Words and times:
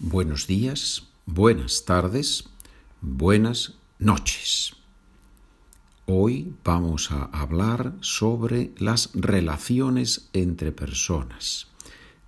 buenos 0.00 0.46
días, 0.46 1.08
buenas 1.26 1.84
tardes, 1.84 2.44
buenas 3.00 3.74
noches. 3.98 4.74
Hoy 6.06 6.54
vamos 6.64 7.10
a 7.10 7.24
hablar 7.24 7.94
sobre 8.00 8.72
las 8.78 9.10
relaciones 9.14 10.30
entre 10.32 10.70
personas, 10.70 11.66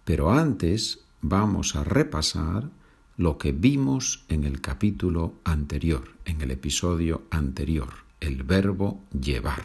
pero 0.04 0.32
antes 0.32 1.00
vamos 1.22 1.76
a 1.76 1.84
repasar 1.84 2.70
lo 3.16 3.38
que 3.38 3.52
vimos 3.52 4.24
en 4.28 4.44
el 4.44 4.60
capítulo 4.60 5.34
anterior, 5.44 6.16
en 6.24 6.40
el 6.40 6.50
episodio 6.50 7.22
anterior, 7.30 7.90
el 8.18 8.42
verbo 8.42 9.04
llevar. 9.12 9.64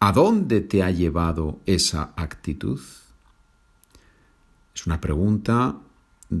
¿A 0.00 0.10
dónde 0.12 0.60
te 0.60 0.82
ha 0.82 0.90
llevado 0.90 1.60
esa 1.64 2.12
actitud? 2.16 2.80
Es 4.74 4.86
una 4.86 5.00
pregunta 5.00 5.78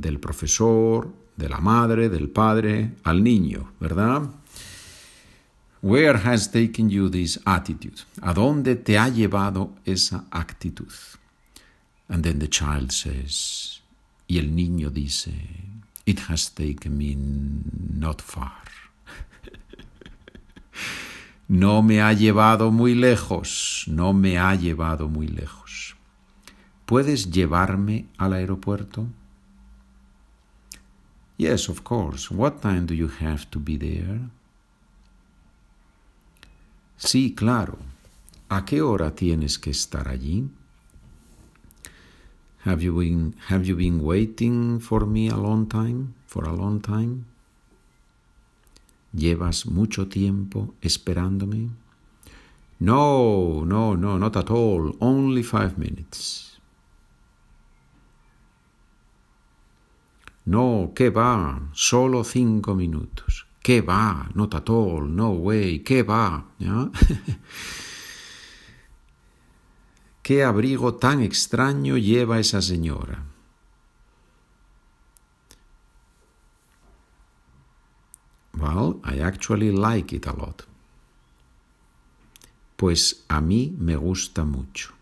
del 0.00 0.18
profesor, 0.18 1.12
de 1.36 1.48
la 1.48 1.60
madre, 1.60 2.08
del 2.08 2.28
padre, 2.30 2.94
al 3.04 3.22
niño, 3.22 3.72
¿verdad? 3.80 4.30
Where 5.82 6.16
has 6.16 6.50
taken 6.50 6.88
you 6.90 7.10
this 7.10 7.40
attitude? 7.44 8.04
¿A 8.20 8.32
dónde 8.32 8.76
te 8.76 8.96
ha 8.98 9.08
llevado 9.08 9.72
esa 9.84 10.24
actitud? 10.30 10.92
And 12.08 12.22
then 12.22 12.38
the 12.38 12.48
child 12.48 12.92
says, 12.92 13.80
y 14.28 14.38
el 14.38 14.54
niño 14.54 14.90
dice, 14.90 15.32
It 16.06 16.20
has 16.28 16.50
taken 16.54 16.96
me 16.96 17.16
not 17.16 18.22
far. 18.22 18.62
no 21.48 21.82
me 21.82 22.00
ha 22.00 22.12
llevado 22.12 22.70
muy 22.70 22.94
lejos, 22.94 23.84
no 23.88 24.12
me 24.12 24.38
ha 24.38 24.54
llevado 24.54 25.08
muy 25.08 25.26
lejos. 25.26 25.96
¿Puedes 26.86 27.30
llevarme 27.30 28.06
al 28.18 28.34
aeropuerto? 28.34 29.06
Yes, 31.36 31.68
of 31.68 31.82
course. 31.84 32.30
What 32.30 32.62
time 32.62 32.86
do 32.86 32.94
you 32.94 33.08
have 33.08 33.50
to 33.50 33.58
be 33.58 33.76
there? 33.76 34.30
Sí, 36.96 37.34
claro. 37.34 37.78
¿A 38.48 38.64
qué 38.64 38.82
hora 38.82 39.14
tienes 39.14 39.58
que 39.58 39.70
estar 39.70 40.08
allí? 40.08 40.48
Have 42.64 42.82
you 42.82 42.96
been 42.96 43.34
have 43.48 43.64
you 43.66 43.74
been 43.74 44.00
waiting 44.00 44.78
for 44.78 45.04
me 45.04 45.28
a 45.28 45.36
long 45.36 45.66
time? 45.66 46.14
For 46.26 46.44
a 46.44 46.52
long 46.52 46.80
time? 46.80 47.24
¿Llevas 49.12 49.66
mucho 49.66 50.06
tiempo 50.06 50.74
esperándome? 50.80 51.70
No, 52.78 53.64
no, 53.64 53.96
no, 53.96 54.18
not 54.18 54.36
at 54.36 54.50
all. 54.50 54.96
Only 55.00 55.42
five 55.42 55.76
minutes. 55.76 56.60
No, 60.44 60.92
¿qué 60.94 61.10
va? 61.10 61.70
Solo 61.72 62.24
cinco 62.24 62.74
minutos. 62.74 63.46
¿Qué 63.62 63.80
va? 63.80 64.28
Not 64.34 64.54
at 64.56 64.68
all, 64.70 65.14
no 65.14 65.30
way, 65.30 65.80
¿qué 65.80 66.02
va? 66.02 66.46
¿Qué 70.22 70.42
abrigo 70.42 70.94
tan 70.94 71.20
extraño 71.20 71.96
lleva 71.96 72.40
esa 72.40 72.60
señora? 72.60 73.24
Well, 78.58 79.00
I 79.04 79.20
actually 79.20 79.70
like 79.72 80.14
it 80.14 80.26
a 80.26 80.32
lot. 80.32 80.66
Pues 82.76 83.24
a 83.28 83.40
mí 83.40 83.74
me 83.78 83.96
gusta 83.96 84.44
mucho. 84.44 84.92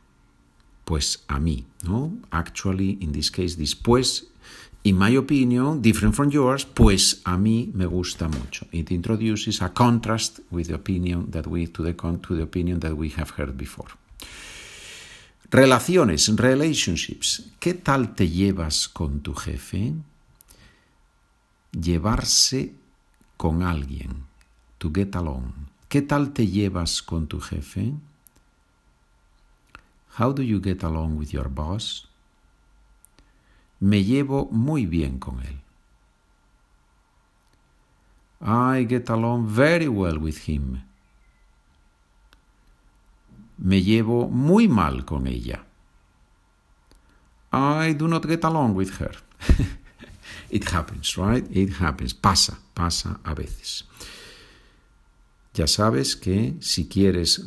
Pues 0.91 1.23
a 1.29 1.39
mí, 1.39 1.67
¿no? 1.85 2.11
Actually, 2.33 2.99
in 3.01 3.13
this 3.13 3.31
case, 3.31 3.55
this 3.55 3.77
pues 3.77 4.27
in 4.83 4.99
my 4.99 5.17
opinion, 5.17 5.81
different 5.81 6.17
from 6.17 6.31
yours, 6.31 6.65
pues 6.65 7.21
a 7.23 7.37
mí 7.37 7.71
me 7.75 7.87
gusta 7.87 8.27
mucho. 8.27 8.67
It 8.73 8.91
introduces 8.91 9.63
a 9.63 9.73
contrast 9.73 10.41
with 10.51 10.67
the 10.67 10.75
opinion 10.75 11.31
that 11.31 11.47
we 11.47 11.69
to 11.69 11.85
the 11.85 11.95
to 11.95 12.35
the 12.35 12.43
opinion 12.43 12.81
that 12.81 12.95
we 12.95 13.13
have 13.17 13.31
heard 13.39 13.57
before. 13.57 13.91
Relaciones, 15.53 16.29
relationships. 16.35 17.45
¿Qué 17.61 17.75
tal 17.75 18.17
te 18.17 18.29
llevas 18.29 18.89
con 18.89 19.21
tu 19.21 19.35
jefe? 19.35 19.93
Llevarse 21.71 22.75
con 23.37 23.63
alguien. 23.63 24.25
To 24.79 24.91
get 24.93 25.15
along. 25.15 25.53
¿Qué 25.89 26.03
tal 26.03 26.33
te 26.33 26.49
llevas 26.49 27.01
con 27.01 27.29
tu 27.29 27.39
jefe? 27.39 27.93
How 30.21 30.33
do 30.33 30.43
you 30.43 30.61
get 30.61 30.83
along 30.83 31.17
with 31.17 31.33
your 31.33 31.49
boss? 31.49 32.07
Me 33.81 34.05
llevo 34.05 34.51
muy 34.53 34.85
bien 34.85 35.19
con 35.19 35.41
él. 35.41 35.61
I 38.43 38.85
get 38.85 39.09
along 39.09 39.47
very 39.47 39.89
well 39.89 40.19
with 40.19 40.47
him. 40.47 40.83
Me 43.59 43.81
llevo 43.83 44.29
muy 44.29 44.69
mal 44.69 45.07
con 45.07 45.27
ella. 45.27 45.65
I 47.51 47.95
do 47.95 48.07
not 48.07 48.29
get 48.29 48.45
along 48.45 48.75
with 48.75 48.99
her. 48.99 49.13
It 50.51 50.69
happens, 50.69 51.17
right? 51.17 51.47
It 51.51 51.81
happens. 51.81 52.13
Pasa, 52.13 52.59
pasa 52.75 53.21
a 53.25 53.35
veces. 53.35 53.85
Ya 55.55 55.67
sabes 55.67 56.15
que 56.15 56.57
si 56.61 56.89
quieres 56.89 57.41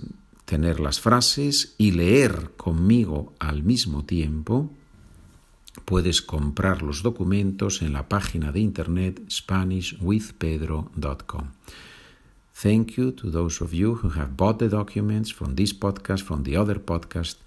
tener 0.54 0.80
las 0.80 1.00
frases 1.00 1.74
y 1.80 1.94
leer 1.94 2.52
conmigo 2.58 3.34
al 3.40 3.64
mismo 3.64 4.06
tiempo, 4.06 4.70
puedes 5.84 6.22
comprar 6.22 6.84
los 6.84 7.02
documentos 7.02 7.82
en 7.82 7.92
la 7.92 8.08
página 8.08 8.52
de 8.52 8.60
internet 8.60 9.20
SpanishWithPedro.com. 9.30 11.48
Thank 12.62 12.98
you 12.98 13.14
to 13.14 13.32
those 13.32 13.64
of 13.64 13.74
you 13.74 13.96
who 13.96 14.10
have 14.10 14.38
bought 14.38 14.60
the 14.60 14.70
documents 14.70 15.34
from 15.34 15.56
this 15.56 15.74
podcast, 15.74 16.22
from 16.22 16.44
the 16.44 16.56
other 16.56 16.80
podcast. 16.80 17.38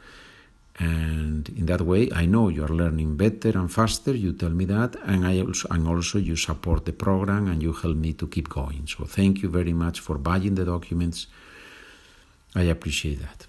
And 0.80 1.48
in 1.50 1.66
that 1.66 1.82
way, 1.82 2.08
I 2.12 2.26
know 2.26 2.50
you 2.50 2.64
are 2.64 2.74
learning 2.74 3.16
better 3.16 3.56
and 3.56 3.72
faster. 3.72 4.16
You 4.16 4.32
tell 4.32 4.50
me 4.50 4.64
that, 4.64 4.96
and 5.04 5.24
I 5.24 5.42
also, 5.42 5.68
and 5.70 5.86
also 5.86 6.18
you 6.18 6.34
support 6.34 6.84
the 6.84 6.92
program 6.92 7.46
and 7.46 7.62
you 7.62 7.72
help 7.72 7.96
me 7.96 8.14
to 8.14 8.26
keep 8.26 8.48
going. 8.48 8.88
So 8.88 9.04
thank 9.04 9.42
you 9.42 9.48
very 9.48 9.72
much 9.72 10.00
for 10.00 10.18
buying 10.18 10.56
the 10.56 10.64
documents. 10.64 11.28
I 12.56 12.70
appreciate 12.70 13.20
that. 13.20 13.46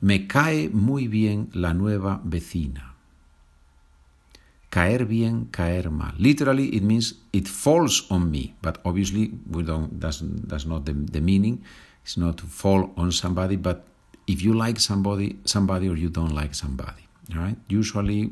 Me 0.00 0.26
cae 0.26 0.68
muy 0.68 1.08
bien 1.08 1.48
la 1.54 1.72
nueva 1.72 2.20
vecina. 2.24 2.92
caer 4.72 5.04
bien, 5.04 5.48
caer 5.52 5.90
mal. 5.90 6.14
Literally, 6.18 6.74
it 6.74 6.82
means 6.82 7.14
it 7.32 7.46
falls 7.46 8.06
on 8.10 8.30
me, 8.30 8.54
but 8.62 8.80
obviously 8.84 9.30
we 9.50 9.62
don't. 9.62 10.00
That's 10.00 10.22
that's 10.48 10.64
not 10.64 10.86
the, 10.86 11.20
meaning. 11.20 11.62
It's 12.02 12.16
not 12.16 12.38
to 12.38 12.46
fall 12.46 12.90
on 12.96 13.12
somebody, 13.12 13.56
but 13.56 13.84
if 14.26 14.42
you 14.42 14.54
like 14.54 14.80
somebody, 14.80 15.36
somebody 15.44 15.88
or 15.88 15.96
you 15.96 16.08
don't 16.08 16.34
like 16.34 16.54
somebody, 16.54 17.06
right? 17.36 17.56
Usually, 17.68 18.30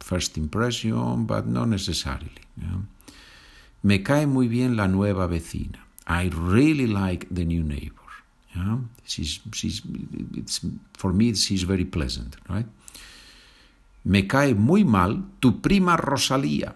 first 0.00 0.38
impression, 0.38 1.26
but 1.26 1.46
not 1.46 1.68
necessarily. 1.68 2.42
Me 3.82 4.02
cae 4.02 4.26
muy 4.26 4.48
bien 4.48 4.76
la 4.76 4.86
nueva 4.88 5.28
vecina. 5.28 5.78
I 6.08 6.30
really 6.32 6.86
like 6.86 7.26
the 7.30 7.44
new 7.44 7.62
neighbor. 7.62 8.05
Yeah? 8.56 8.78
She's, 9.04 9.40
she's, 9.52 9.82
it's, 10.34 10.60
for 10.94 11.12
me, 11.12 11.34
she's 11.34 11.62
very 11.62 11.84
pleasant, 11.84 12.36
right? 12.48 12.66
Me 14.04 14.26
cae 14.26 14.54
muy 14.54 14.84
mal 14.84 15.22
tu 15.40 15.60
prima 15.60 15.96
Rosalía. 15.96 16.74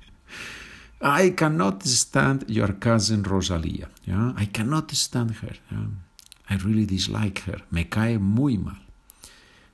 I 1.00 1.30
cannot 1.30 1.82
stand 1.82 2.44
your 2.48 2.78
cousin 2.78 3.24
Rosalía. 3.24 3.88
Yeah? 4.06 4.32
I 4.36 4.46
cannot 4.46 4.90
stand 4.92 5.32
her. 5.42 5.56
Yeah? 5.70 5.88
I 6.48 6.56
really 6.56 6.86
dislike 6.86 7.40
her. 7.40 7.62
Me 7.70 7.88
cae 7.88 8.18
muy 8.18 8.56
mal. 8.56 8.80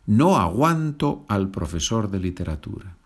No 0.07 0.37
aguanto 0.37 1.25
al 1.29 1.49
profesor 1.49 2.11
de 2.11 2.19
literatura. 2.19 2.97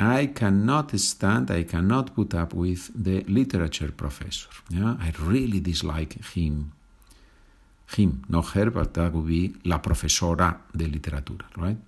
I 0.00 0.28
cannot 0.28 0.96
stand, 0.98 1.50
I 1.50 1.64
cannot 1.64 2.14
put 2.14 2.34
up 2.34 2.54
with 2.54 2.90
the 2.94 3.22
literature 3.28 3.92
professor. 3.92 4.48
Yeah? 4.70 4.96
I 4.98 5.12
really 5.20 5.60
dislike 5.60 6.16
him 6.34 6.72
him, 7.96 8.22
no 8.28 8.42
her, 8.42 8.70
but 8.70 8.94
that 8.94 9.12
would 9.12 9.26
be 9.26 9.52
la 9.64 9.78
profesora 9.78 10.60
de 10.72 10.86
literatura, 10.86 11.46
right? 11.56 11.78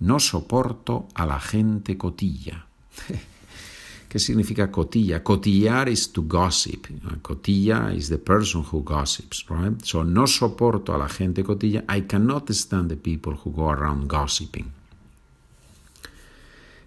No 0.00 0.18
soporto 0.18 1.08
a 1.14 1.24
la 1.26 1.40
gente 1.40 1.96
cotilla. 1.96 2.66
¿Qué 4.08 4.18
significa 4.18 4.70
cotilla? 4.70 5.22
Cotillar 5.22 5.88
is 5.88 6.12
to 6.12 6.26
gossip. 6.26 6.88
Cotilla 7.22 7.94
is 7.94 8.08
the 8.08 8.18
person 8.18 8.62
who 8.70 8.82
gossips, 8.82 9.46
right? 9.48 9.80
So 9.82 10.02
no 10.02 10.26
soporto 10.26 10.92
a 10.92 10.98
la 10.98 11.08
gente 11.08 11.42
cotilla. 11.42 11.84
I 11.88 12.02
cannot 12.02 12.52
stand 12.52 12.90
the 12.90 12.96
people 12.96 13.34
who 13.42 13.52
go 13.52 13.70
around 13.70 14.08
gossiping. 14.08 14.70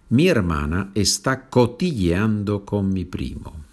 Mi 0.09 0.27
hermana 0.27 0.91
está 0.93 1.49
cotilleando 1.49 2.63
con 2.63 2.89
mi 2.89 3.05
primo. 3.05 3.65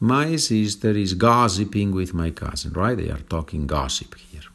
My 0.00 0.36
sister 0.36 0.96
is 0.96 1.14
gossiping 1.14 1.92
with 1.92 2.12
my 2.12 2.32
cousin, 2.32 2.72
right? 2.74 2.96
They 2.96 3.10
are 3.10 3.22
talking 3.22 3.66
gossip 3.66 4.16
here. 4.16 4.50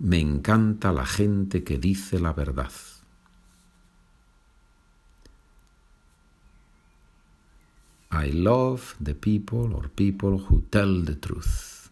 Me 0.00 0.20
encanta 0.20 0.92
la 0.92 1.06
gente 1.06 1.62
que 1.62 1.78
dice 1.78 2.18
la 2.20 2.32
verdad. 2.32 2.72
I 8.10 8.30
love 8.32 8.96
the 9.00 9.14
people 9.14 9.74
or 9.74 9.88
people 9.88 10.38
who 10.38 10.62
tell 10.70 11.04
the 11.04 11.14
truth. 11.14 11.90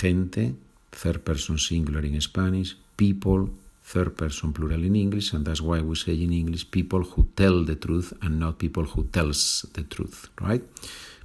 Gente, 0.00 0.54
third 0.94 1.24
person 1.24 1.58
singular 1.58 2.00
in 2.04 2.20
Spanish, 2.20 2.76
people, 2.96 3.50
third 3.82 4.16
person 4.16 4.52
plural 4.52 4.82
in 4.82 4.96
English, 4.96 5.32
and 5.32 5.44
that's 5.44 5.60
why 5.60 5.80
we 5.80 5.94
say 5.96 6.14
in 6.14 6.32
English 6.32 6.70
people 6.70 7.02
who 7.02 7.28
tell 7.36 7.64
the 7.64 7.76
truth 7.76 8.12
and 8.22 8.38
not 8.38 8.58
people 8.58 8.84
who 8.84 9.04
tells 9.04 9.66
the 9.74 9.82
truth, 9.82 10.28
right? 10.40 10.62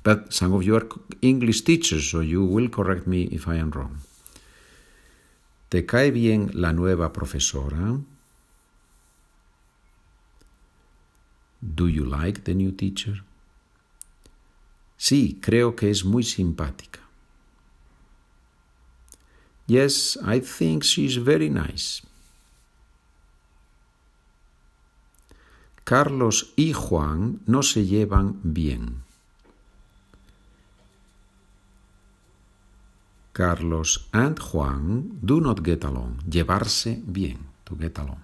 But 0.04 0.34
some 0.34 0.54
of 0.54 0.64
you 0.64 0.76
are 0.76 0.88
English 1.22 1.62
teachers, 1.62 2.10
so 2.10 2.20
you 2.22 2.44
will 2.44 2.70
correct 2.70 3.06
me 3.08 3.24
if 3.32 3.48
I 3.48 3.56
am 3.56 3.72
wrong. 3.72 4.00
¿Te 5.70 5.86
cae 5.86 6.12
bien 6.12 6.50
la 6.54 6.74
nueva 6.74 7.14
profesora? 7.14 8.00
Do 11.62 11.88
you 11.88 12.06
like 12.06 12.44
the 12.44 12.56
new 12.56 12.72
teacher? 12.72 13.24
Sí, 14.98 15.40
creo 15.42 15.76
que 15.76 15.92
es 15.92 16.04
muy 16.04 16.24
simpática. 16.24 16.99
Yes, 19.70 20.18
I 20.26 20.40
think 20.40 20.84
she's 20.84 21.18
very 21.18 21.48
nice. 21.48 22.02
Carlos 25.84 26.54
y 26.58 26.74
Juan 26.74 27.42
no 27.46 27.62
se 27.62 27.86
llevan 27.86 28.40
bien. 28.44 29.04
Carlos 33.32 34.10
and 34.12 34.40
Juan 34.40 35.20
do 35.22 35.40
not 35.40 35.62
get 35.64 35.84
along. 35.84 36.18
Llevarse 36.28 37.00
bien. 37.06 37.38
To 37.66 37.76
get 37.76 38.00
along. 38.00 38.24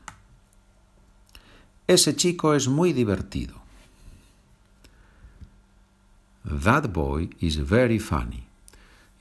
Ese 1.85 2.15
chico 2.15 2.55
es 2.55 2.67
muy 2.67 2.91
divertido. 2.91 3.61
That 6.43 6.91
boy 6.91 7.29
is 7.39 7.57
very 7.57 7.99
funny. 7.99 8.47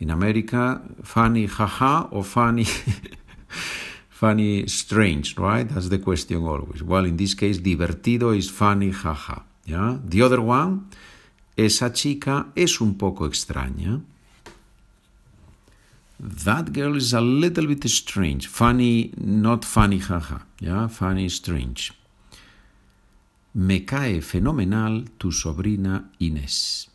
In 0.01 0.11
America, 0.11 0.83
funny 1.03 1.47
haha 1.47 2.09
or 2.11 2.25
funny 2.25 2.65
funny 4.09 4.67
strange, 4.67 5.37
right? 5.37 5.69
That's 5.69 5.89
the 5.89 5.99
question 5.99 6.47
always. 6.47 6.83
Well, 6.83 7.05
in 7.05 7.17
this 7.17 7.35
case, 7.35 7.59
divertido 7.59 8.37
is 8.37 8.51
funny 8.51 8.91
haha. 8.91 9.41
Yeah? 9.67 9.99
The 10.05 10.23
other 10.23 10.41
one, 10.41 10.89
esa 11.57 11.91
chica 11.91 12.47
es 12.57 12.81
un 12.81 12.95
poco 12.95 13.29
extraña. 13.29 14.03
That 16.21 16.73
girl 16.73 16.97
is 16.97 17.13
a 17.13 17.21
little 17.21 17.67
bit 17.67 17.89
strange. 17.89 18.47
Funny, 18.47 19.13
not 19.19 19.65
funny 19.65 19.99
haha. 19.99 20.39
Yeah? 20.61 20.89
Funny, 20.89 21.29
strange. 21.29 21.93
Me 23.55 23.81
cae 23.81 24.21
fenomenal 24.21 25.05
tu 25.19 25.31
sobrina 25.31 26.11
Inés. 26.21 26.89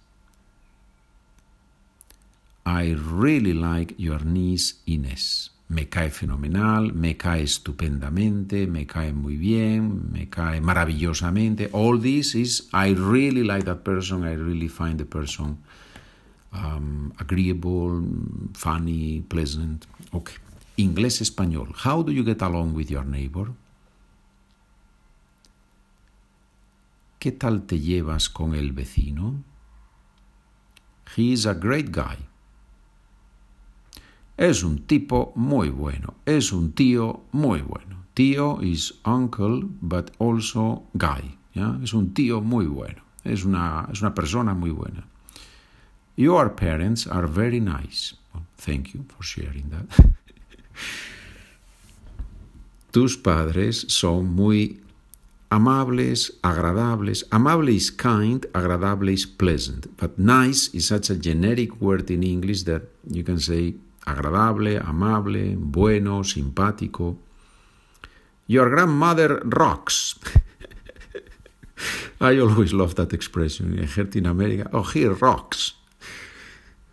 I 2.70 2.94
really 2.94 3.54
like 3.54 3.96
your 3.98 4.24
niece 4.24 4.76
Inés. 4.86 5.50
Me 5.70 5.90
cae 5.90 6.12
fenomenal, 6.12 6.94
me 6.94 7.18
cae 7.18 7.42
estupendamente, 7.42 8.68
me 8.68 8.86
cae 8.86 9.12
muy 9.12 9.38
bien, 9.38 10.12
me 10.12 10.30
cae 10.30 10.62
maravillosamente. 10.62 11.70
All 11.74 12.00
this 12.00 12.36
is, 12.36 12.70
I 12.72 12.94
really 12.94 13.44
like 13.44 13.66
that 13.66 13.84
person, 13.84 14.24
I 14.24 14.36
really 14.36 14.68
find 14.68 15.00
the 15.00 15.06
person 15.06 15.58
um, 16.54 17.12
agreeable, 17.20 18.04
funny, 18.54 19.22
pleasant. 19.28 19.88
Okay. 20.14 20.36
Inglés-español. 20.78 21.74
How 21.84 22.04
do 22.04 22.12
you 22.12 22.24
get 22.24 22.42
along 22.44 22.76
with 22.76 22.90
your 22.92 23.06
neighbor? 23.06 23.52
¿Qué 27.20 27.32
tal 27.32 27.66
te 27.66 27.80
llevas 27.80 28.30
con 28.30 28.54
el 28.54 28.72
vecino? 28.74 29.44
He 31.16 31.34
is 31.34 31.48
a 31.48 31.54
great 31.56 31.92
guy. 31.92 32.30
Es 34.40 34.64
un 34.64 34.78
tipo 34.88 35.34
muy 35.36 35.70
bueno. 35.70 36.14
Es 36.26 36.54
un 36.54 36.72
tío 36.72 37.26
muy 37.34 37.60
bueno. 37.62 38.06
Tío 38.14 38.62
is 38.62 38.94
uncle, 39.04 39.68
but 39.82 40.12
also 40.18 40.84
guy. 40.94 41.38
Es 41.84 41.94
un 41.94 42.14
tío 42.14 42.40
muy 42.40 42.66
bueno. 42.66 43.04
Es 43.26 43.44
una, 43.44 43.90
es 43.92 44.02
una 44.02 44.16
persona 44.16 44.54
muy 44.54 44.70
buena. 44.72 45.06
Your 46.16 46.56
parents 46.56 47.06
are 47.06 47.28
very 47.28 47.60
nice. 47.60 48.16
Well, 48.34 48.46
thank 48.56 48.94
you 48.94 49.04
for 49.10 49.26
sharing 49.26 49.72
that. 49.72 50.06
Tus 52.92 53.18
padres 53.18 53.88
son 53.90 54.34
muy 54.36 54.80
amables, 55.52 56.40
agradables. 56.44 57.28
Amable 57.32 57.76
is 57.76 57.92
kind, 57.92 58.46
agradable 58.54 59.12
is 59.12 59.26
pleasant. 59.26 59.88
But 59.98 60.18
nice 60.18 60.70
is 60.74 60.88
such 60.88 61.10
a 61.10 61.16
generic 61.16 61.82
word 61.82 62.10
in 62.10 62.24
English 62.24 62.64
that 62.64 62.84
you 63.06 63.26
can 63.26 63.38
say 63.42 63.76
agradable, 64.06 64.78
amable, 64.78 65.56
bueno, 65.58 66.24
simpático. 66.24 67.18
Your 68.48 68.70
grandmother 68.70 69.42
rocks. 69.46 70.16
I 72.22 72.40
always 72.40 72.74
love 72.74 72.96
that 72.96 73.14
expression. 73.14 73.80
I 73.80 73.86
heard 73.86 74.16
in 74.16 74.26
America, 74.26 74.70
oh, 74.74 74.84
he 74.84 75.06
rocks. 75.06 75.74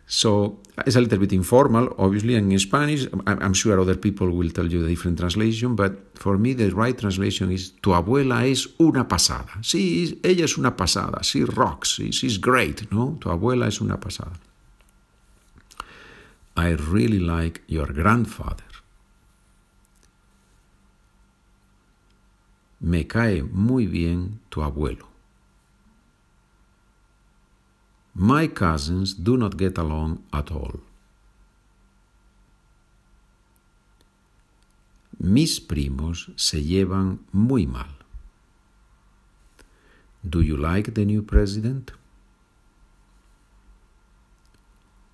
So 0.07 0.61
it's 0.87 0.95
a 0.95 1.01
little 1.01 1.19
bit 1.19 1.33
informal, 1.33 1.95
obviously, 1.99 2.37
and 2.37 2.53
in 2.53 2.59
Spanish, 2.61 3.07
I'm 3.27 3.55
sure 3.55 3.81
other 3.81 3.97
people 3.97 4.31
will 4.31 4.51
tell 4.51 4.67
you 4.67 4.83
the 4.83 4.89
different 4.89 5.19
translation, 5.19 5.75
but 5.75 6.17
for 6.17 6.39
me 6.39 6.53
the 6.53 6.71
right 6.71 6.97
translation 6.97 7.51
is 7.51 7.73
Tu 7.83 7.91
abuela 7.91 8.47
es 8.47 8.69
una 8.79 9.09
pasada. 9.09 9.51
Sí, 9.63 10.21
ella 10.23 10.45
es 10.45 10.57
una 10.59 10.77
pasada. 10.77 11.23
She 11.25 11.43
rocks. 11.43 12.01
She's 12.11 12.39
great, 12.39 12.91
¿no? 12.93 13.19
Tu 13.21 13.29
abuela 13.31 13.67
es 13.67 13.81
una 13.81 13.99
pasada. 13.99 14.33
I 16.57 16.71
really 16.71 17.21
like 17.21 17.63
your 17.67 17.93
grandfather. 17.93 18.65
Me 22.81 23.05
cae 23.05 23.43
muy 23.43 23.87
bien 23.87 24.41
tu 24.51 24.63
abuelo. 24.63 25.07
My 28.15 28.47
cousins 28.49 29.13
do 29.13 29.37
not 29.37 29.59
get 29.59 29.77
along 29.77 30.23
at 30.33 30.51
all. 30.51 30.81
Mis 35.19 35.61
primos 35.61 36.31
se 36.37 36.63
llevan 36.63 37.19
muy 37.33 37.67
mal. 37.67 37.91
Do 40.23 40.41
you 40.41 40.57
like 40.57 40.95
the 40.95 41.05
new 41.05 41.23
president? 41.23 41.93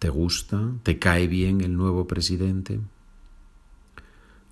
¿Te 0.02 0.08
gusta? 0.08 0.58
¿Te 0.82 0.98
cae 0.98 1.28
bien 1.28 1.60
el 1.60 1.76
nuevo 1.76 2.08
presidente? 2.08 2.80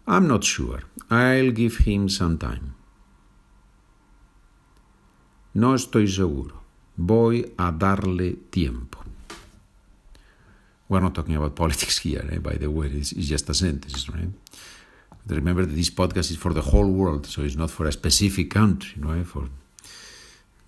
I'm 0.07 0.29
not 0.29 0.45
sure. 0.45 0.85
I'll 1.11 1.53
give 1.53 1.79
him 1.85 2.09
some 2.09 2.39
time. 2.39 2.75
No 5.53 5.75
estoy 5.75 6.07
seguro. 6.07 6.63
Voy 6.97 7.53
a 7.57 7.73
darle 7.73 8.37
tiempo. 8.51 9.01
We're 10.89 11.03
not 11.03 11.15
talking 11.15 11.35
about 11.35 11.57
politics 11.57 11.99
here, 11.99 12.29
eh? 12.31 12.39
by 12.39 12.57
the 12.57 12.69
way, 12.69 12.87
it's, 12.87 13.11
it's 13.11 13.27
just 13.27 13.51
a 13.51 13.55
sentence, 13.55 14.09
right? 14.09 14.31
Remember 15.27 15.67
that 15.67 15.75
this 15.75 15.91
podcast 15.91 16.31
is 16.31 16.37
for 16.37 16.55
the 16.55 16.63
whole 16.63 16.93
world, 16.93 17.27
so 17.27 17.43
it's 17.43 17.57
not 17.57 17.73
for 17.73 17.89
a 17.89 17.93
specific 17.93 18.51
country, 18.51 19.03
right? 19.03 19.27
For 19.27 19.49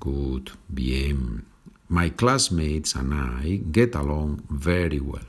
good, 0.01 0.51
bien. 0.69 1.47
My 1.93 2.09
classmates 2.09 2.97
and 2.97 3.13
I 3.13 3.61
get 3.71 3.95
along 3.95 4.43
very 4.49 4.99
well. 4.99 5.29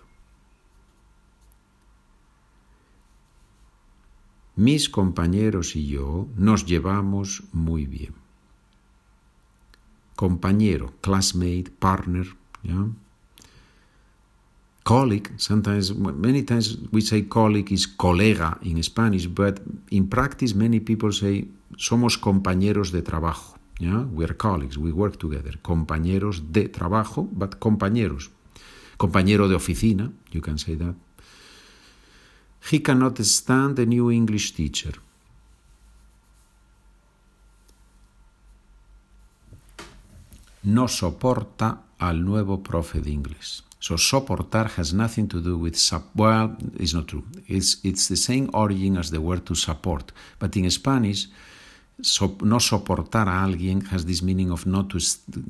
Mis 4.56 4.88
compañeros 4.88 5.76
y 5.76 5.88
yo 5.88 6.28
nos 6.38 6.66
llevamos 6.66 7.44
muy 7.52 7.86
bien. 7.86 8.24
compañero, 10.16 10.94
classmate, 11.02 11.70
partner, 11.80 12.26
yeah? 12.62 12.88
colleague. 14.84 15.32
Sometimes, 15.38 15.94
many 15.96 16.44
times 16.44 16.78
we 16.92 17.02
say 17.02 17.24
colleague 17.24 17.72
is 17.72 17.88
colega 17.88 18.58
in 18.62 18.82
Spanish, 18.84 19.28
but 19.28 19.62
in 19.92 20.08
practice 20.08 20.54
many 20.56 20.80
people 20.80 21.12
say 21.12 21.48
somos 21.78 22.18
compañeros 22.18 22.92
de 22.92 23.02
trabajo. 23.02 23.58
Yeah? 23.80 24.06
We 24.14 24.26
are 24.26 24.34
colleagues, 24.34 24.78
we 24.78 24.92
work 24.92 25.18
together. 25.18 25.60
Compañeros 25.62 26.52
de 26.52 26.70
trabajo, 26.70 27.28
but 27.32 27.60
compañeros. 27.60 28.30
Compañero 28.98 29.48
de 29.48 29.56
oficina, 29.56 30.12
you 30.32 30.42
can 30.42 30.58
say 30.58 30.76
that. 30.76 30.96
He 32.72 32.80
cannot 32.80 33.20
stand 33.20 33.80
a 33.80 33.86
new 33.86 34.10
English 34.12 34.54
teacher. 34.54 35.00
no 40.64 40.88
soporta 40.88 41.84
al 42.00 42.24
nuevo 42.24 42.64
profe 42.64 43.02
de 43.02 43.12
inglés. 43.12 43.64
So 43.80 43.98
soportar 43.98 44.72
has 44.78 44.94
nothing 44.94 45.28
to 45.28 45.42
do 45.42 45.58
with 45.58 45.76
sup 45.76 46.06
well, 46.16 46.56
it's 46.80 46.94
not 46.94 47.08
true. 47.08 47.26
It's 47.48 47.80
it's 47.84 48.08
the 48.08 48.16
same 48.16 48.50
origin 48.54 48.98
as 48.98 49.10
the 49.12 49.20
word 49.20 49.44
to 49.46 49.56
support, 49.56 50.14
but 50.40 50.56
in 50.56 50.72
Spanish, 50.72 51.28
so, 52.02 52.36
no 52.42 52.58
soportar 52.60 53.28
a 53.28 53.46
alguien 53.46 53.86
has 53.88 54.06
this 54.06 54.22
meaning 54.22 54.52
of 54.52 54.66
not 54.66 54.90
to 54.90 55.00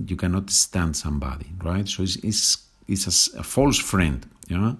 you 0.06 0.16
cannot 0.16 0.50
stand 0.50 0.96
somebody, 0.96 1.48
right? 1.64 1.88
So 1.88 2.04
it's 2.04 2.18
it's, 2.18 2.58
it's 2.88 3.34
a, 3.36 3.40
a 3.40 3.44
false 3.44 3.80
friend, 3.80 4.26
know. 4.50 4.78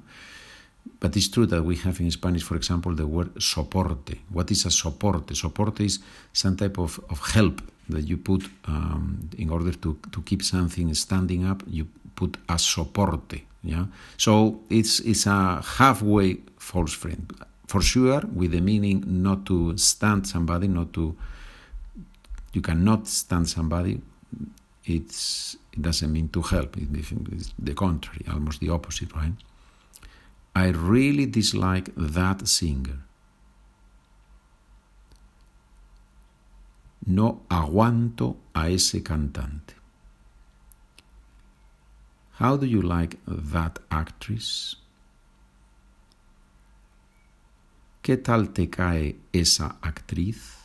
But 1.00 1.16
it's 1.16 1.30
true 1.30 1.46
that 1.46 1.64
we 1.64 1.78
have 1.78 2.00
in 2.00 2.12
Spanish, 2.12 2.44
for 2.44 2.56
example, 2.56 2.94
the 2.94 3.08
word 3.08 3.34
soporte. 3.36 4.18
What 4.30 4.52
is 4.52 4.66
a 4.66 4.70
soporte? 4.70 5.34
Soporte 5.34 5.82
is 5.82 6.00
some 6.34 6.58
type 6.58 6.78
of, 6.78 7.00
of 7.10 7.20
help 7.34 7.62
that 7.90 8.08
you 8.08 8.18
put 8.18 8.50
um, 8.68 9.30
in 9.38 9.50
order 9.50 9.72
to, 9.72 9.98
to 10.12 10.22
keep 10.22 10.44
something 10.44 10.94
standing 10.94 11.46
up. 11.46 11.64
You 11.68 11.88
put 12.16 12.38
a 12.50 12.56
soporte. 12.56 13.42
Yeah. 13.64 13.86
So 14.18 14.60
it's 14.70 15.00
it's 15.00 15.26
a 15.26 15.62
halfway 15.78 16.40
false 16.58 16.94
friend, 16.94 17.34
for 17.68 17.82
sure, 17.82 18.22
with 18.34 18.52
the 18.52 18.62
meaning 18.62 19.04
not 19.08 19.46
to 19.46 19.78
stand 19.78 20.28
somebody, 20.28 20.68
not 20.68 20.94
to. 20.94 21.16
You 22.54 22.62
cannot 22.62 23.08
stand 23.08 23.50
somebody. 23.50 24.02
It's 24.86 25.58
it 25.72 25.82
doesn't 25.82 26.12
mean 26.12 26.30
to 26.30 26.42
help. 26.42 26.78
It's 26.78 27.54
the 27.58 27.74
contrary, 27.74 28.26
almost 28.32 28.60
the 28.60 28.70
opposite, 28.70 29.14
right? 29.14 29.34
I 30.56 30.68
really 30.68 31.26
dislike 31.26 31.90
that 31.96 32.48
singer. 32.48 33.00
No 37.06 37.42
aguanto 37.50 38.38
a 38.54 38.70
ese 38.70 39.02
cantante. 39.04 39.74
How 42.34 42.56
do 42.56 42.66
you 42.66 42.82
like 42.82 43.18
that 43.28 43.80
actress? 43.90 44.76
¿Qué 48.02 48.18
tal 48.18 48.54
te 48.54 48.70
cae 48.70 49.16
esa 49.34 49.78
actriz? 49.82 50.63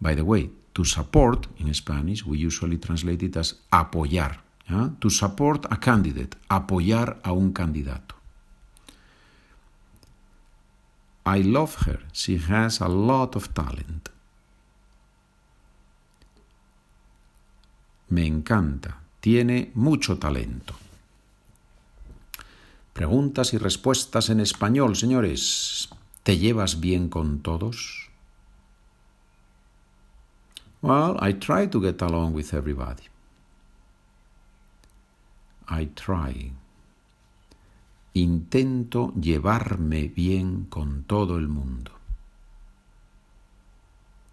By 0.00 0.14
the 0.14 0.22
way, 0.22 0.50
to 0.74 0.84
support 0.84 1.48
in 1.58 1.72
Spanish 1.74 2.26
we 2.26 2.38
usually 2.38 2.78
translate 2.78 3.22
it 3.22 3.36
as 3.36 3.62
apoyar. 3.70 4.42
¿ya? 4.68 4.90
To 4.98 5.10
support 5.10 5.66
a 5.70 5.78
candidate, 5.78 6.36
apoyar 6.48 7.20
a 7.22 7.32
un 7.32 7.52
candidato. 7.52 8.14
I 11.26 11.42
love 11.42 11.86
her. 11.86 12.00
She 12.12 12.38
has 12.38 12.80
a 12.80 12.88
lot 12.88 13.34
of 13.34 13.54
talent. 13.54 14.10
Me 18.10 18.26
encanta. 18.26 19.00
Tiene 19.20 19.70
mucho 19.74 20.18
talento. 20.18 20.74
Preguntas 22.92 23.54
y 23.54 23.58
respuestas 23.58 24.28
en 24.28 24.40
español, 24.40 24.96
señores. 24.96 25.88
¿Te 26.22 26.36
llevas 26.36 26.80
bien 26.80 27.08
con 27.08 27.40
todos? 27.40 28.10
Well, 30.84 31.16
I 31.18 31.32
try 31.32 31.64
to 31.64 31.80
get 31.80 32.02
along 32.02 32.34
with 32.34 32.52
everybody. 32.52 33.08
I 35.66 35.88
try. 35.96 36.52
Intento 38.12 39.14
llevarme 39.18 40.12
bien 40.14 40.66
con 40.68 41.04
todo 41.08 41.38
el 41.38 41.48
mundo. 41.48 41.90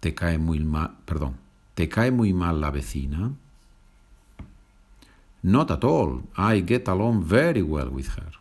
Te 0.00 0.14
cae 0.14 0.36
muy 0.36 0.58
mal, 0.58 0.90
perdón, 1.06 1.38
¿te 1.74 1.88
cae 1.88 2.10
muy 2.10 2.34
mal 2.34 2.60
la 2.60 2.70
vecina? 2.70 3.32
Not 5.42 5.70
at 5.70 5.84
all. 5.84 6.24
I 6.36 6.60
get 6.60 6.86
along 6.86 7.24
very 7.24 7.62
well 7.62 7.88
with 7.88 8.10
her. 8.18 8.32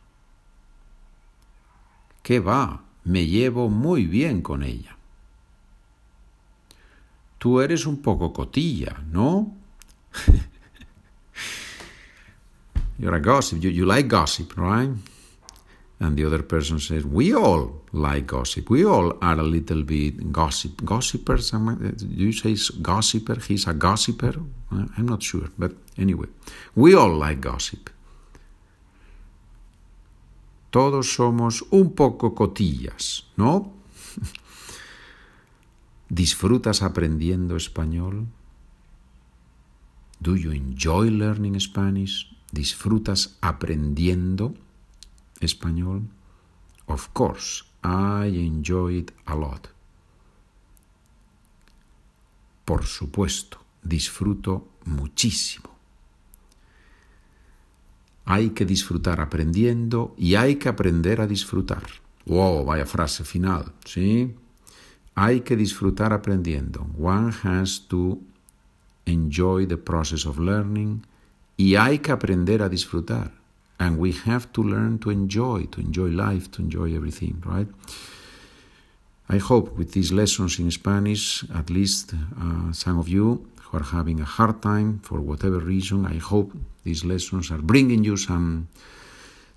¿Qué 2.23 2.41
va? 2.41 2.81
Me 3.05 3.25
llevo 3.25 3.69
muy 3.69 4.05
bien 4.05 4.41
con 4.41 4.63
ella. 4.63 4.97
Tú 7.41 7.59
eres 7.59 7.87
un 7.87 8.03
poco 8.03 8.31
cotilla, 8.31 9.03
¿no? 9.11 9.55
You're 12.99 13.15
a 13.15 13.19
gossip. 13.19 13.63
You, 13.63 13.83
like 13.83 14.07
gossip, 14.07 14.55
right? 14.57 14.91
And 15.99 16.15
the 16.15 16.23
other 16.23 16.43
person 16.43 16.79
says, 16.79 17.03
We 17.03 17.33
all 17.33 17.81
like 17.93 18.27
gossip. 18.27 18.69
We 18.69 18.85
all 18.85 19.17
are 19.23 19.39
a 19.39 19.43
little 19.43 19.81
bit 19.81 20.31
gossip. 20.31 20.85
Gossipers? 20.85 21.49
Do 21.49 22.05
you 22.05 22.31
say 22.31 22.55
gossiper? 22.79 23.39
He's 23.39 23.67
a 23.67 23.73
gossiper? 23.73 24.35
I'm 24.69 25.07
not 25.07 25.23
sure. 25.23 25.49
But 25.57 25.71
anyway, 25.97 26.27
we 26.75 26.93
all 26.93 27.15
like 27.15 27.41
gossip. 27.41 27.89
Todos 30.69 31.11
somos 31.11 31.63
un 31.71 31.95
poco 31.95 32.35
cotillas, 32.35 33.23
¿no? 33.35 33.73
¿Disfrutas 36.11 36.81
aprendiendo 36.81 37.55
español? 37.55 38.27
Do 40.19 40.35
you 40.35 40.51
enjoy 40.51 41.09
learning 41.09 41.57
Spanish? 41.61 42.35
¿Disfrutas 42.51 43.37
aprendiendo? 43.39 44.53
español? 45.39 46.09
Of 46.87 47.13
course, 47.13 47.63
I 47.81 48.27
enjoy 48.45 48.97
it 48.97 49.11
a 49.25 49.35
lot. 49.35 49.69
Por 52.65 52.85
supuesto, 52.85 53.63
disfruto 53.81 54.67
muchísimo. 54.83 55.69
Hay 58.25 58.49
que 58.49 58.65
disfrutar 58.65 59.21
aprendiendo 59.21 60.13
y 60.17 60.35
hay 60.35 60.57
que 60.57 60.67
aprender 60.67 61.21
a 61.21 61.27
disfrutar. 61.27 61.83
Wow, 62.25 62.65
vaya 62.65 62.85
frase 62.85 63.23
final, 63.23 63.71
¿sí? 63.85 64.35
Hay 65.15 65.41
que 65.41 65.55
disfrutar 65.55 66.13
aprendiendo. 66.13 66.87
One 66.97 67.31
has 67.43 67.79
to 67.89 68.19
enjoy 69.05 69.67
the 69.67 69.77
process 69.77 70.25
of 70.25 70.39
learning 70.39 71.05
y 71.57 71.75
hay 71.75 71.99
que 71.99 72.11
aprender 72.11 72.61
a 72.61 72.69
disfrutar. 72.69 73.41
and 73.81 73.97
we 73.97 74.11
have 74.11 74.53
to 74.53 74.61
learn 74.61 74.99
to 74.99 75.09
enjoy, 75.09 75.65
to 75.71 75.81
enjoy 75.81 76.09
life, 76.27 76.51
to 76.51 76.61
enjoy 76.61 76.95
everything, 76.95 77.41
right? 77.47 77.67
I 79.27 79.37
hope 79.37 79.75
with 79.75 79.93
these 79.93 80.11
lessons 80.11 80.59
in 80.59 80.69
Spanish, 80.69 81.43
at 81.55 81.71
least 81.71 82.13
uh, 82.13 82.71
some 82.73 82.99
of 82.99 83.09
you 83.09 83.47
who 83.63 83.77
are 83.79 83.89
having 83.97 84.19
a 84.21 84.29
hard 84.37 84.61
time 84.61 84.99
for 84.99 85.19
whatever 85.19 85.57
reason, 85.57 86.05
I 86.05 86.17
hope 86.17 86.51
these 86.83 87.03
lessons 87.03 87.49
are 87.49 87.57
bringing 87.57 88.03
you 88.03 88.17
some 88.17 88.67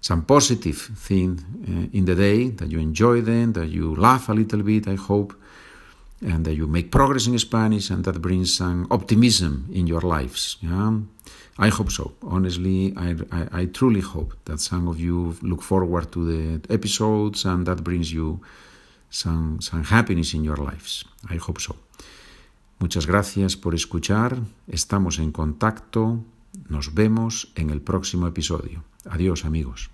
some 0.05 0.23
positive 0.23 0.77
thing 1.09 1.41
uh, 1.41 1.97
in 1.97 2.05
the 2.05 2.15
day, 2.15 2.51
that 2.51 2.71
you 2.71 2.79
enjoy 2.79 3.23
them, 3.23 3.55
that 3.55 3.69
you 3.71 3.95
laugh 3.95 4.29
a 4.29 4.35
little 4.35 4.63
bit, 4.63 4.87
I 4.87 4.97
hope, 4.97 5.33
and 6.21 6.45
that 6.45 6.55
you 6.55 6.67
make 6.67 6.91
progress 6.91 7.27
in 7.27 7.39
Spanish, 7.39 7.89
and 7.89 8.05
that 8.05 8.21
brings 8.21 8.55
some 8.55 8.87
optimism 8.91 9.67
in 9.73 9.87
your 9.87 10.03
lives. 10.03 10.59
Yeah? 10.61 11.01
I 11.57 11.69
hope 11.71 11.91
so. 11.91 12.13
Honestly, 12.23 12.93
I, 12.99 13.17
I, 13.33 13.63
I, 13.63 13.65
truly 13.67 14.03
hope 14.03 14.35
that 14.45 14.61
some 14.61 14.89
of 14.89 15.01
you 15.01 15.39
look 15.41 15.63
forward 15.63 16.13
to 16.13 16.21
the 16.31 16.75
episodes 16.75 17.47
and 17.47 17.65
that 17.65 17.83
brings 17.83 18.13
you 18.13 18.41
some, 19.09 19.63
some 19.63 19.85
happiness 19.85 20.35
in 20.35 20.45
your 20.45 20.59
lives. 20.59 21.07
I 21.31 21.37
hope 21.37 21.61
so. 21.61 21.77
Muchas 22.79 23.07
gracias 23.07 23.57
por 23.57 23.75
escuchar. 23.75 24.37
Estamos 24.69 25.19
en 25.19 25.33
contacto. 25.33 26.19
Nos 26.69 26.93
vemos 26.93 27.53
en 27.55 27.71
el 27.71 27.81
próximo 27.81 28.27
episodio. 28.27 28.85
Adiós 29.07 29.47
amigos. 29.47 29.94